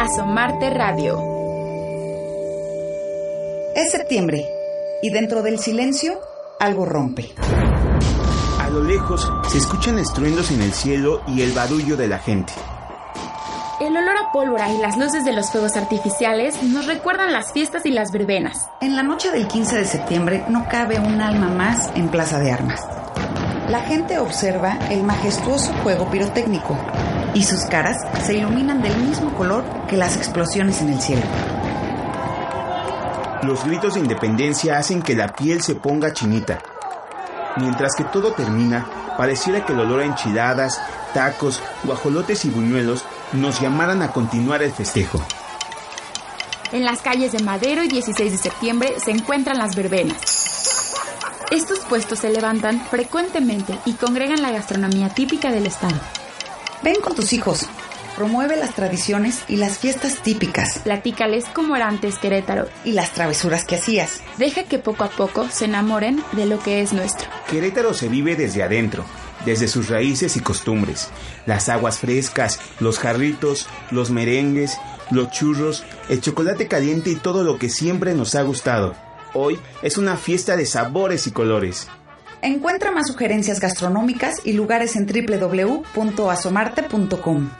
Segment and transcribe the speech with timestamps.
[0.00, 1.18] Asomarte Radio.
[3.76, 4.48] Es septiembre
[5.02, 6.18] y dentro del silencio
[6.58, 7.28] algo rompe.
[8.62, 12.54] A lo lejos se escuchan estruendos en el cielo y el barullo de la gente.
[13.78, 17.84] El olor a pólvora y las luces de los fuegos artificiales nos recuerdan las fiestas
[17.84, 18.70] y las verbenas.
[18.80, 22.52] En la noche del 15 de septiembre no cabe un alma más en Plaza de
[22.52, 22.80] Armas.
[23.68, 26.74] La gente observa el majestuoso juego pirotécnico
[27.34, 31.22] y sus caras se iluminan del mismo color que las explosiones en el cielo.
[33.42, 36.60] Los gritos de independencia hacen que la piel se ponga chinita.
[37.56, 40.80] Mientras que todo termina, pareciera que el olor a enchiladas,
[41.14, 45.20] tacos, guajolotes y buñuelos nos llamaran a continuar el festejo.
[46.72, 50.20] En las calles de Madero y 16 de septiembre se encuentran las verbenas.
[51.50, 55.96] Estos puestos se levantan frecuentemente y congregan la gastronomía típica del estado.
[56.82, 57.66] Ven con tus hijos.
[58.16, 60.78] Promueve las tradiciones y las fiestas típicas.
[60.78, 62.68] Platícales cómo era antes Querétaro.
[62.84, 64.20] Y las travesuras que hacías.
[64.38, 67.28] Deja que poco a poco se enamoren de lo que es nuestro.
[67.50, 69.04] Querétaro se vive desde adentro,
[69.44, 71.08] desde sus raíces y costumbres.
[71.44, 74.78] Las aguas frescas, los jarritos, los merengues,
[75.10, 78.94] los churros, el chocolate caliente y todo lo que siempre nos ha gustado.
[79.34, 81.88] Hoy es una fiesta de sabores y colores.
[82.42, 87.50] Encuentra más sugerencias gastronómicas y lugares en www.asomarte.com.